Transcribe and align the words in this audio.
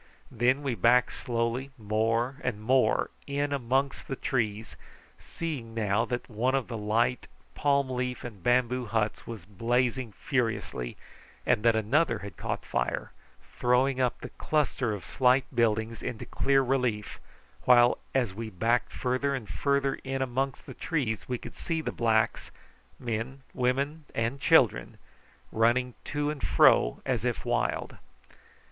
Then 0.31 0.63
we 0.63 0.73
backed 0.73 1.11
slowly 1.13 1.69
more 1.77 2.37
and 2.43 2.59
more 2.59 3.11
in 3.27 3.53
amongst 3.53 4.07
the 4.07 4.15
trees, 4.15 4.75
seeing 5.19 5.75
now 5.75 6.05
that 6.05 6.27
one 6.27 6.55
of 6.55 6.67
the 6.69 6.77
light 6.79 7.27
palm 7.53 7.87
leaf 7.87 8.23
and 8.23 8.41
bamboo 8.41 8.87
huts 8.87 9.27
was 9.27 9.45
blazing 9.45 10.11
furiously, 10.13 10.97
and 11.45 11.61
that 11.61 11.75
another 11.75 12.17
had 12.17 12.35
caught 12.35 12.65
fire, 12.65 13.11
throwing 13.59 14.01
up 14.01 14.19
the 14.21 14.29
cluster 14.31 14.91
of 14.91 15.05
slight 15.05 15.45
buildings 15.55 16.01
into 16.01 16.25
clear 16.25 16.63
relief, 16.63 17.19
while 17.65 17.99
as 18.15 18.33
we 18.33 18.49
backed 18.49 18.91
farther 18.91 19.35
and 19.35 19.49
farther 19.49 19.99
in 20.03 20.23
amongst 20.23 20.65
the 20.65 20.73
trees 20.73 21.29
we 21.29 21.37
could 21.37 21.53
see 21.53 21.79
the 21.79 21.91
blacks 21.91 22.49
men, 22.97 23.43
women, 23.53 24.05
and 24.15 24.41
children 24.41 24.97
running 25.51 25.93
to 26.05 26.31
and 26.31 26.41
fro 26.41 27.03
as 27.05 27.23
if 27.23 27.45
wild. 27.45 27.97